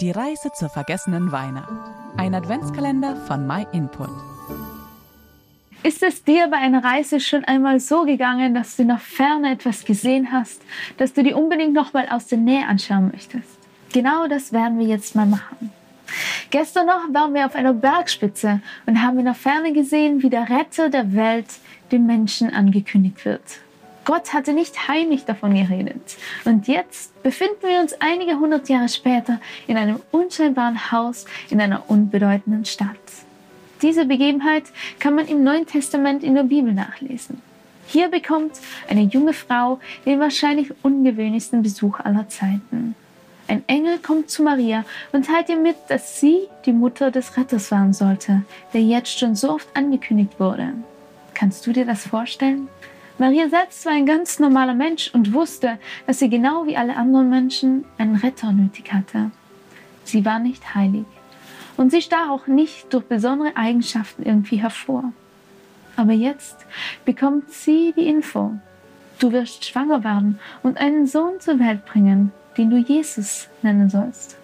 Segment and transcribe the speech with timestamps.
[0.00, 1.72] Die Reise zur vergessenen Weihnacht.
[2.16, 4.10] Ein Adventskalender von MyInput.
[5.82, 9.84] Ist es dir bei einer Reise schon einmal so gegangen, dass du nach Ferne etwas
[9.84, 10.62] gesehen hast,
[10.98, 13.58] dass du dir unbedingt nochmal aus der Nähe anschauen möchtest?
[13.92, 15.72] Genau das werden wir jetzt mal machen.
[16.50, 20.48] Gestern noch waren wir auf einer Bergspitze und haben in der Ferne gesehen, wie der
[20.48, 21.48] Retter der Welt
[21.90, 23.42] den Menschen angekündigt wird.
[24.08, 26.16] Gott hatte nicht heimlich davon geredet.
[26.46, 31.90] Und jetzt befinden wir uns einige hundert Jahre später in einem unscheinbaren Haus in einer
[31.90, 32.96] unbedeutenden Stadt.
[33.82, 34.62] Diese Begebenheit
[34.98, 37.42] kann man im Neuen Testament in der Bibel nachlesen.
[37.86, 38.52] Hier bekommt
[38.88, 42.94] eine junge Frau den wahrscheinlich ungewöhnlichsten Besuch aller Zeiten.
[43.46, 47.70] Ein Engel kommt zu Maria und teilt ihr mit, dass sie die Mutter des Retters
[47.70, 48.40] werden sollte,
[48.72, 50.72] der jetzt schon so oft angekündigt wurde.
[51.34, 52.68] Kannst du dir das vorstellen?
[53.18, 57.28] Maria selbst war ein ganz normaler Mensch und wusste, dass sie genau wie alle anderen
[57.28, 59.32] Menschen einen Retter nötig hatte.
[60.04, 61.04] Sie war nicht heilig
[61.76, 65.12] und sie stach auch nicht durch besondere Eigenschaften irgendwie hervor.
[65.96, 66.64] Aber jetzt
[67.04, 68.52] bekommt sie die Info.
[69.18, 74.36] Du wirst schwanger werden und einen Sohn zur Welt bringen, den du Jesus nennen sollst.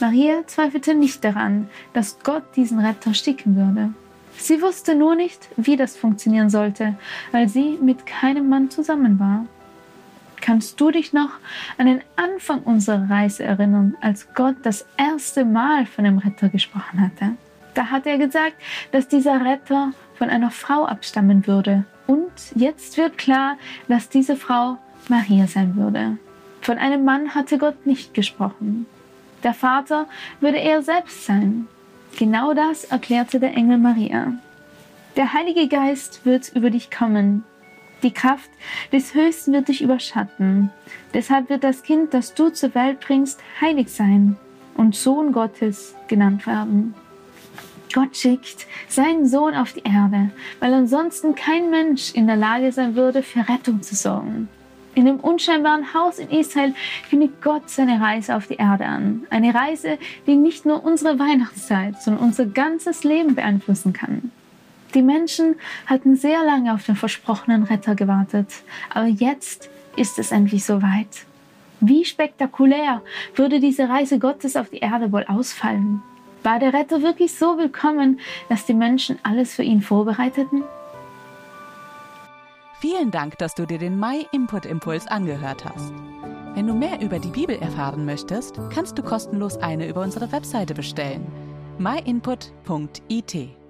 [0.00, 3.94] Maria zweifelte nicht daran, dass Gott diesen Retter schicken würde.
[4.36, 6.94] Sie wusste nur nicht, wie das funktionieren sollte,
[7.30, 9.46] weil sie mit keinem Mann zusammen war.
[10.40, 11.30] Kannst du dich noch
[11.78, 17.00] an den Anfang unserer Reise erinnern, als Gott das erste Mal von dem Retter gesprochen
[17.00, 17.36] hatte?
[17.74, 18.56] Da hat er gesagt,
[18.90, 21.84] dass dieser Retter von einer Frau abstammen würde.
[22.06, 23.56] Und jetzt wird klar,
[23.88, 26.18] dass diese Frau Maria sein würde.
[26.60, 28.86] Von einem Mann hatte Gott nicht gesprochen.
[29.42, 30.06] Der Vater
[30.40, 31.66] würde er selbst sein.
[32.18, 34.34] Genau das erklärte der Engel Maria.
[35.16, 37.44] Der Heilige Geist wird über dich kommen.
[38.02, 38.50] Die Kraft
[38.92, 40.70] des Höchsten wird dich überschatten.
[41.14, 44.36] Deshalb wird das Kind, das du zur Welt bringst, heilig sein
[44.74, 46.94] und Sohn Gottes genannt werden.
[47.92, 52.94] Gott schickt seinen Sohn auf die Erde, weil ansonsten kein Mensch in der Lage sein
[52.94, 54.48] würde, für Rettung zu sorgen.
[54.94, 56.74] In dem unscheinbaren Haus in Israel
[57.08, 59.26] kündigt Gott seine Reise auf die Erde an.
[59.30, 64.30] Eine Reise, die nicht nur unsere Weihnachtszeit, sondern unser ganzes Leben beeinflussen kann.
[64.94, 65.54] Die Menschen
[65.86, 68.48] hatten sehr lange auf den versprochenen Retter gewartet,
[68.90, 71.24] aber jetzt ist es endlich soweit.
[71.80, 73.00] Wie spektakulär
[73.34, 76.02] würde diese Reise Gottes auf die Erde wohl ausfallen?
[76.42, 78.20] War der Retter wirklich so willkommen,
[78.50, 80.64] dass die Menschen alles für ihn vorbereiteten?
[82.82, 85.92] Vielen Dank, dass du dir den My Input Impuls angehört hast.
[86.54, 90.74] Wenn du mehr über die Bibel erfahren möchtest, kannst du kostenlos eine über unsere Webseite
[90.74, 91.24] bestellen.
[91.78, 93.61] myinput.it